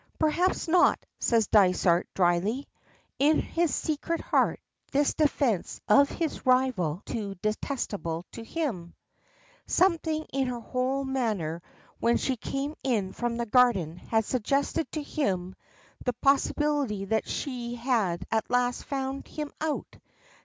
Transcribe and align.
"Perhaps 0.17 0.67
not," 0.67 0.97
says 1.19 1.45
Dysart, 1.45 2.07
drily. 2.15 2.67
In 3.19 3.39
his 3.39 3.69
secret 3.75 4.19
heart 4.19 4.59
this 4.91 5.13
defence 5.13 5.79
of 5.87 6.09
his 6.09 6.43
rival 6.43 7.03
is 7.05 7.35
detestable 7.43 8.25
to 8.31 8.43
him. 8.43 8.95
Something 9.67 10.25
in 10.33 10.47
her 10.47 10.59
whole 10.59 11.03
manner 11.03 11.61
when 11.99 12.17
she 12.17 12.35
came 12.35 12.73
in 12.83 13.13
from 13.13 13.37
the 13.37 13.45
garden 13.45 13.97
had 13.97 14.25
suggested 14.25 14.91
to 14.93 15.03
him 15.03 15.55
the 16.03 16.13
possibility 16.13 17.05
that 17.05 17.29
she 17.29 17.75
had 17.75 18.25
at 18.31 18.49
last 18.49 18.85
found 18.85 19.27
him 19.27 19.51
out. 19.61 19.99